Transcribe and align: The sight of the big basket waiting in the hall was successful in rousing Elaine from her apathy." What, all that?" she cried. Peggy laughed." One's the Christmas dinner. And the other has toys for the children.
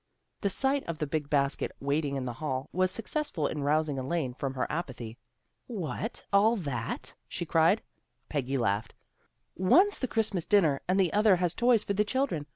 The 0.39 0.49
sight 0.49 0.83
of 0.87 0.97
the 0.97 1.05
big 1.05 1.29
basket 1.29 1.73
waiting 1.79 2.15
in 2.15 2.25
the 2.25 2.33
hall 2.41 2.69
was 2.73 2.89
successful 2.89 3.45
in 3.45 3.61
rousing 3.61 3.99
Elaine 3.99 4.33
from 4.33 4.55
her 4.55 4.65
apathy." 4.67 5.19
What, 5.83 6.25
all 6.33 6.55
that?" 6.55 7.13
she 7.29 7.45
cried. 7.45 7.83
Peggy 8.27 8.57
laughed." 8.57 8.95
One's 9.55 9.99
the 9.99 10.07
Christmas 10.07 10.47
dinner. 10.47 10.81
And 10.87 10.99
the 10.99 11.13
other 11.13 11.35
has 11.35 11.53
toys 11.53 11.83
for 11.83 11.93
the 11.93 12.03
children. 12.03 12.47